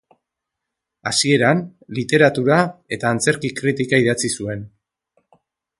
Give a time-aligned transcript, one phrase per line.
[1.11, 1.61] Hasieran
[1.99, 2.57] literatura
[2.97, 4.65] eta antzerki-kritika idatzi zuen.